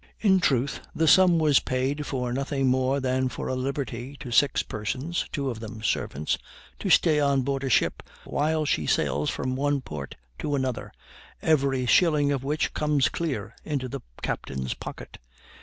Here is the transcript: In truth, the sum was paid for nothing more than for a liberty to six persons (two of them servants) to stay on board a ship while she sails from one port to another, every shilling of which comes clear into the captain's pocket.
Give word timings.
In 0.19 0.39
truth, 0.39 0.79
the 0.95 1.07
sum 1.07 1.37
was 1.37 1.59
paid 1.59 2.07
for 2.07 2.33
nothing 2.33 2.65
more 2.65 2.99
than 2.99 3.29
for 3.29 3.47
a 3.47 3.53
liberty 3.53 4.17
to 4.19 4.31
six 4.31 4.63
persons 4.63 5.27
(two 5.31 5.51
of 5.51 5.59
them 5.59 5.83
servants) 5.83 6.39
to 6.79 6.89
stay 6.89 7.19
on 7.19 7.43
board 7.43 7.63
a 7.63 7.69
ship 7.69 8.01
while 8.25 8.65
she 8.65 8.87
sails 8.87 9.29
from 9.29 9.55
one 9.55 9.79
port 9.79 10.15
to 10.39 10.55
another, 10.55 10.91
every 11.43 11.85
shilling 11.85 12.31
of 12.31 12.43
which 12.43 12.73
comes 12.73 13.09
clear 13.09 13.53
into 13.63 13.87
the 13.87 14.01
captain's 14.23 14.73
pocket. 14.73 15.19